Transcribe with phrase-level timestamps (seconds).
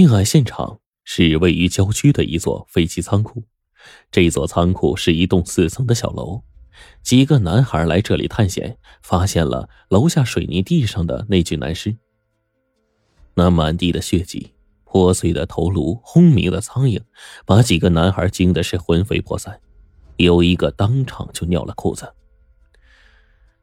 [0.00, 3.44] 命案现场是位于郊区的一座废弃仓库，
[4.10, 6.40] 这座仓库是一栋四层的小楼。
[7.02, 11.94] 几个男孩来这里探险，发现了楼下水泥地上的那具男尸。
[13.34, 16.98] 那满地的血迹、破碎的头颅、轰鸣的苍蝇，
[17.44, 19.60] 把几个男孩惊的是魂飞魄散，
[20.16, 22.10] 有一个当场就尿了裤子。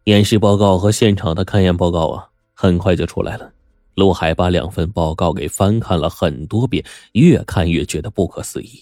[0.03, 3.53] 验尸报告和现场的勘验报告啊，很快就出来了。
[3.97, 8.79] 陆海把两份报告给翻看了很多遍，越看越觉得不可思议。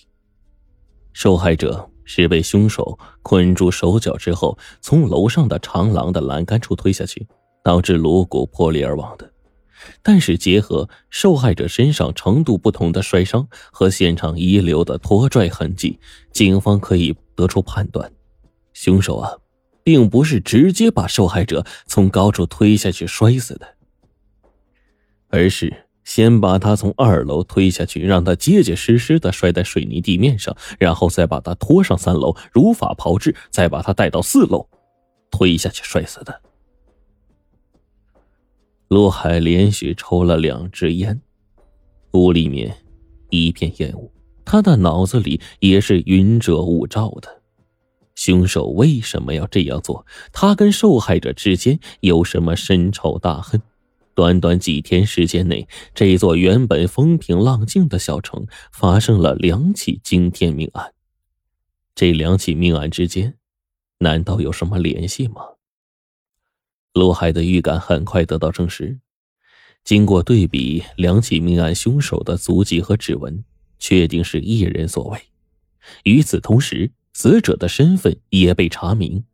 [1.14, 7.26] 受害者是被凶手捆住手脚之后，从楼上的长廊的栏杆处推下去，
[7.64, 9.32] 导致颅骨破裂而亡的。
[10.04, 15.98] 但是，结合受害者身上程度不同的摔伤和现场遗留的拖拽痕迹，
[16.34, 18.12] 警方可以得出判断：
[18.73, 19.32] 凶手啊，
[19.82, 23.75] 并不是直接把受害者从高处推下去摔死的。
[25.30, 34.67] 而是先把他从二楼推下去，让他结结实实的摔在水泥地面上，然后再把他拖上三楼，如法炮制，再把他带到四楼，
[35.32, 36.42] 推下去摔死的。
[38.88, 41.20] 陆海连续抽了两支烟，
[42.14, 42.78] 屋里面
[43.32, 44.12] 一片烟雾，
[44.45, 47.42] 他的脑子里也是云遮雾罩的。
[48.14, 50.06] 凶手为什么要这样做？
[50.32, 53.60] 他跟受害者之间有什么深仇大恨？
[54.16, 60.94] 短短几天时间内，这座原本风平浪静的小城发生了两起惊天命案。
[61.94, 63.38] 这两起命案之间，
[63.99, 65.41] 难道有什么联系吗？
[66.93, 68.99] 陆海的预感很快得到证实。
[69.83, 73.43] 经过对比两起命案凶手的足迹和指纹，
[73.77, 75.19] 确定是一人所为。
[76.03, 79.25] 与此同时，死者的身份也被查明。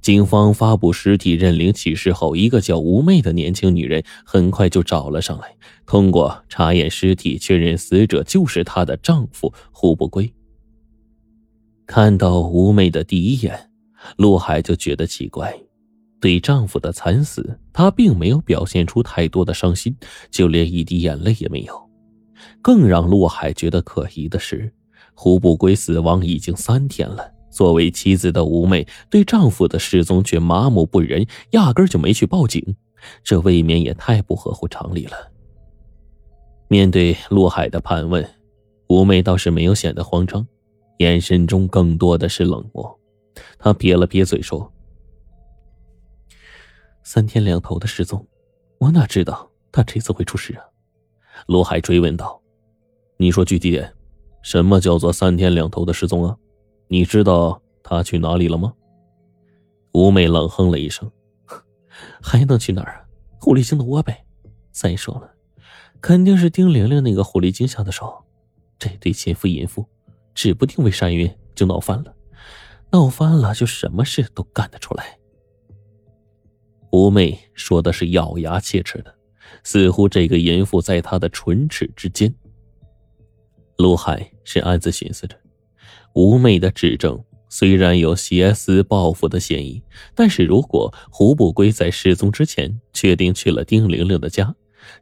[0.00, 5.56] 警方发布尸体认领启事后，一个叫吴妹的年轻女人很快就找了上来。
[5.84, 10.32] 通过查验尸体，确认死者就是她的丈夫胡不归。
[11.86, 13.70] 看到吴妹的第一眼，
[14.16, 15.56] 陆海就觉得奇怪。
[16.20, 19.96] 对丈夫的惨死，她并没有表现出太多的伤心，
[20.30, 21.90] 就连一滴眼泪也没有。
[22.62, 24.72] 更让陆海觉得可疑的是，
[25.14, 27.32] 胡不归死亡已经三天了。
[27.56, 32.76] 作为妻子的吴妹对丈夫的失踪却麻木不仁，压根就没去报警，
[33.24, 35.32] 这未免也太不合乎常理了。
[36.68, 38.28] 面对陆海的盘问，
[38.88, 40.46] 吴妹倒是没有显得慌张，
[40.98, 43.00] 眼神中更多的是冷漠。
[43.58, 44.70] 她撇了撇嘴说
[47.02, 48.22] ：“三天两头的失踪，
[48.76, 50.60] 我哪知道他这次会出事啊？”
[51.48, 52.38] 陆海追问道
[53.16, 53.90] ：“你说具体点，
[54.42, 56.36] 什么叫做三天两头的失踪啊？”
[56.88, 58.72] 你知道他去哪里了吗？
[59.92, 61.10] 吴妹冷哼了一声
[62.22, 63.04] ：“还能去哪儿啊？
[63.40, 64.24] 狐狸精的窝呗。
[64.70, 65.34] 再说了，
[66.00, 68.24] 肯定是丁玲玲那个狐狸精下的手。
[68.78, 69.86] 这对奸夫淫妇，
[70.34, 72.14] 指不定为啥原因就闹翻了。
[72.90, 75.18] 闹翻了，就什么事都干得出来。”
[76.92, 79.14] 吴妹说的是咬牙切齿的，
[79.64, 82.32] 似乎这个淫妇在她的唇齿之间。
[83.78, 85.36] 陆海是暗自寻思着。
[86.16, 89.82] 吴妹的指证虽然有挟私报复的嫌疑，
[90.14, 94.54] 但是如果胡不归在失踪之前确定去了丁玲玲的家，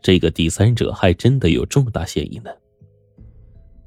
[0.03, 2.51] 这个第三者还真的有重大嫌疑呢。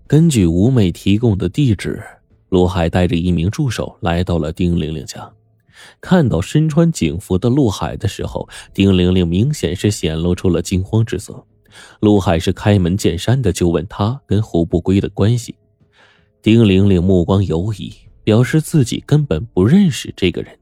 [0.07, 2.01] 根据吴妹提供的地址，
[2.47, 5.29] 陆海带着一名助手来到了丁玲玲家。
[5.99, 11.45] 看到身穿警服的陆海的时候，丁玲玲明显是显露出了惊慌之色。
[11.99, 15.53] 陆海是开门见山的就问他跟胡不归的关系。
[16.41, 17.93] 丁玲玲目光游移，
[18.23, 20.57] 表示自己根本不认识这个人。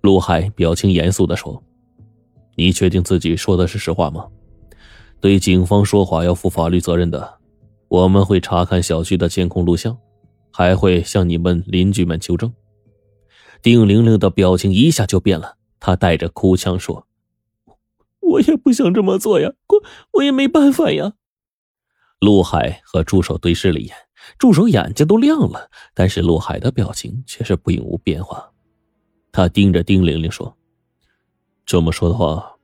[0.00, 1.62] 陆海表情严肃的说
[2.56, 4.26] ：“你确定自己说的是实话吗？
[5.20, 7.38] 对警方说谎要负法律责任的。
[7.88, 9.98] 我们会查看小区的监控录像，
[10.50, 12.50] 还会向你们邻居们求证。”
[13.60, 17.06] 丁玲玲的表情一下就变了，她带着哭腔说
[18.20, 21.12] ：“我也不想这么做呀，我我也没办法呀。”
[22.20, 23.94] 陆海和助手对视了一眼。
[24.38, 28.50] 助手眼睛都亮了，但是陆海的表情却是并无变化。
[29.32, 30.56] 他盯着丁玲玲说
[31.64, 32.56] ：“这么说的话，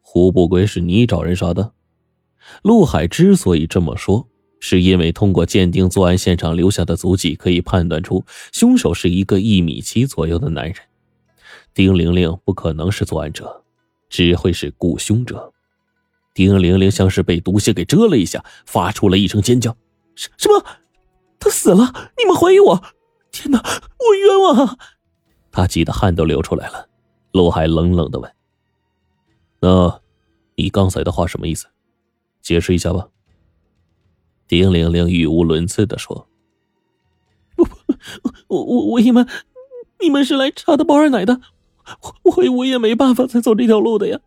[0.00, 1.72] 胡不归是你找人杀的？”
[2.62, 4.26] 陆海之所以这么说，
[4.58, 10.76] 是因为通过鉴定作案现场留下的足迹，可以判断出凶手是一个一米七左右的男人。
[11.74, 13.64] 丁玲玲不可能是作案者，
[14.08, 15.52] 只会是雇凶者。
[16.34, 19.76] 丁玲玲像是被毒蝎给蛰了一下，发出了一声尖叫
[20.16, 20.64] ：“什什么？”
[21.40, 22.10] 他死了！
[22.18, 22.82] 你们怀疑我？
[23.30, 24.78] 天哪，我冤枉啊！
[25.52, 26.88] 他急得汗都流出来了。
[27.32, 28.32] 陆海冷冷的问
[29.60, 30.00] ：“那，
[30.56, 31.66] 你刚才的话什么意思？”
[32.42, 33.08] 解释一下吧。
[34.46, 36.28] 丁玲玲语无伦次的说
[37.54, 37.76] ：“不不，
[38.48, 39.26] 我我我以为
[40.00, 41.40] 你们是来查的包二奶的，
[42.22, 44.20] 我我也没办法才走这条路的呀。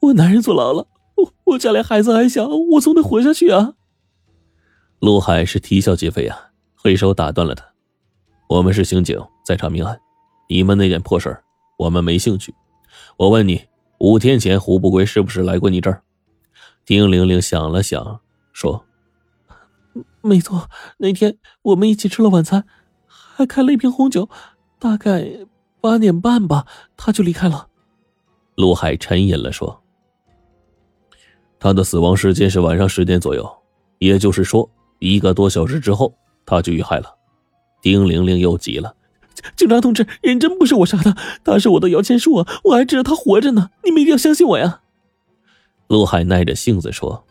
[0.00, 0.86] 我男人坐牢了，
[1.16, 3.74] 我我家里孩子还小，我总得活下去啊。”
[5.00, 6.36] 陆海是啼笑皆非啊，
[6.74, 7.64] 挥手打断了他
[8.50, 10.00] ：“我们是刑警，在查命案，
[10.48, 11.44] 你们那点破事儿，
[11.78, 12.52] 我们没兴趣。
[13.16, 13.64] 我问你，
[13.98, 16.02] 五天前胡不归是不是来过你这儿？”
[16.84, 18.20] 丁玲玲想了想，
[18.52, 18.84] 说。
[20.20, 20.68] 没错，
[20.98, 22.64] 那天我们一起吃了晚餐，
[23.06, 24.28] 还开了一瓶红酒，
[24.80, 25.46] 大概
[25.80, 26.66] 八点半吧，
[26.96, 27.68] 他就离开了。
[28.56, 29.80] 陆海沉吟了说
[31.60, 33.48] ：“他的死亡时间是晚上十点左右，
[33.98, 34.68] 也就是说
[34.98, 36.14] 一个多小时之后
[36.44, 37.14] 他就遇害了。”
[37.82, 38.94] 丁玲玲又急了
[39.56, 44.80] ：“警察同志，人真不是我杀的，他是我的摇钱树啊，我还知道他活着呢，你们一定要相信我呀。”
[45.88, 47.24] 陆海耐着性子说：“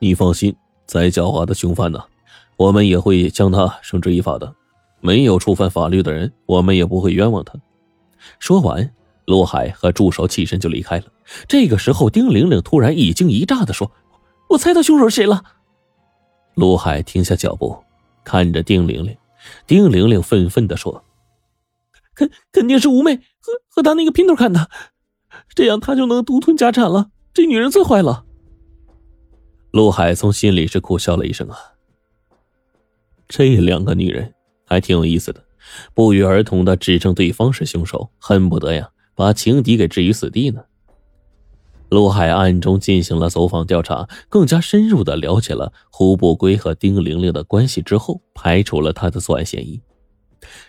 [0.00, 0.54] 你放心。”
[0.86, 2.02] 再狡猾的凶犯呢，
[2.56, 4.54] 我们也会将他绳之以法的。
[5.00, 7.52] 没有触犯法律的人，我们也不会冤枉他。
[8.38, 8.90] 说完，
[9.26, 11.04] 陆海和助手起身就离开了。
[11.46, 13.92] 这个时候，丁玲玲突然一惊一乍的说
[14.48, 15.44] ：“我猜到凶手是谁了。”
[16.58, 17.84] 陆海停下脚步，
[18.24, 19.16] 看着丁玲玲。
[19.64, 21.04] 丁玲玲愤愤的说
[22.16, 24.68] ：“肯肯定是吴妹和和他那个姘头干的，
[25.54, 27.12] 这样他就能独吞家产了。
[27.32, 28.24] 这女人最坏了。”
[29.70, 31.56] 陆海从心里是苦笑了一声啊，
[33.28, 34.34] 这两个女人
[34.66, 35.44] 还挺有意思的，
[35.94, 40.64] 不约而同的指证对方是凶手，恨不得呀把情敌给置于死地呢。
[41.90, 49.80] 陆海暗中进行了走访调查，更加深入的了解了胡不归和丁玲玲的关系之后，排除了他的作案嫌疑。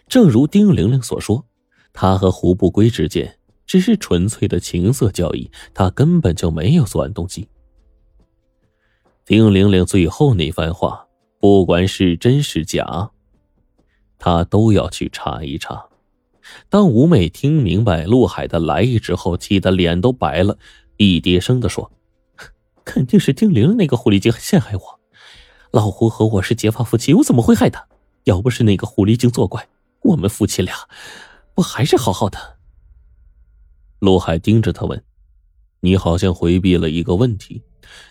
[0.08, 1.46] 正如丁玲玲所说，
[1.94, 7.48] 他和胡不归之间只是纯粹的情色交易，他根本就没有作案动机。
[9.26, 11.06] 丁玲玲最后那番话，
[11.40, 13.12] 不管是真是假，
[14.18, 15.86] 他都要去查一查。
[16.68, 20.58] 当吴妹听明白陆海的来意之后，气得脸都白了，
[21.02, 21.90] 一叠声的说
[22.84, 25.00] ：“肯定是丁玲那个狐狸精陷害我。
[25.72, 27.88] 老胡和我是结发夫妻，我怎么会害他？
[28.26, 29.66] 要不是那个狐狸精作怪，
[30.02, 30.76] 我们夫妻俩
[31.56, 32.58] 不还是好好的？”
[34.00, 35.02] 陆海盯着他问
[35.80, 37.64] ：“你好像回避了一个问题。”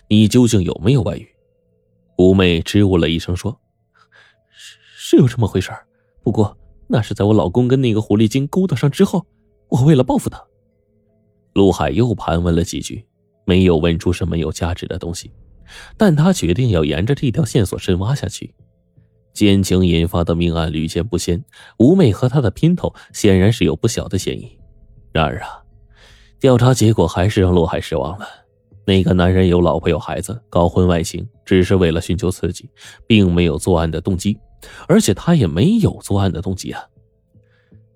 [0.09, 1.29] 你究竟有没有外遇？
[2.17, 3.61] 吴妹支吾了一声说
[4.49, 5.71] ：“是是有这么回事
[6.23, 6.57] 不过
[6.87, 9.27] 那是在我老公跟那个狐狸精勾搭上之后，
[9.67, 10.43] 我为了报复他。”
[11.59, 13.05] 陆海又盘问了几句，
[13.43, 15.29] 没有问出什么有价值的东西，
[15.97, 18.55] 但他决定要沿着这条线索深挖下去。
[19.33, 21.43] 奸情引发的命案屡见不鲜，
[21.77, 24.49] 吴妹和他的姘头显然是有不小的嫌疑。
[25.11, 25.61] 然而啊，
[26.39, 28.25] 调查结果还是让陆海失望了。
[28.85, 32.69] 那个男人有老婆有孩子，搞婚外情只是为了寻求刺激，
[33.05, 34.39] 并没有作案的动机，
[34.87, 36.81] 而且他也没有作案的动机啊。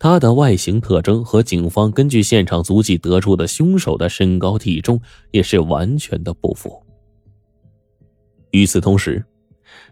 [0.03, 4.99] 他的外形特征和警方根据现场足迹得出的凶手的身高体重
[5.31, 6.83] 也是完全的不符。
[8.51, 9.23] 与此同时，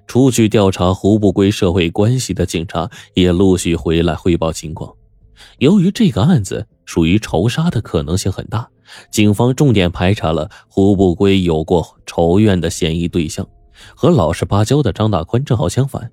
[0.08, 4.94] 出去调查胡不归社会关系的警察也陆续回来汇报情况。
[5.60, 8.68] 由于这个案子属于仇杀的可能性很大。
[9.10, 13.48] 警方重点排查了胡不归有过仇怨的嫌疑对象，
[13.96, 16.12] 和老实巴交的张大宽正好相反。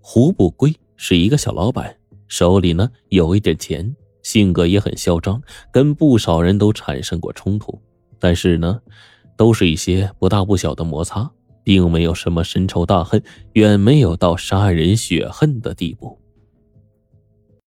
[0.00, 1.96] 胡不归是一个小老板，
[2.28, 7.80] 手里呢有一点钱，性格也很嚣张，跟不少人都产生过冲突，
[8.18, 8.80] 但是呢，
[9.36, 11.30] 都是一些不大不小的摩擦，
[11.62, 16.18] 并没有什么深仇大恨，远没有到杀人血恨的地步。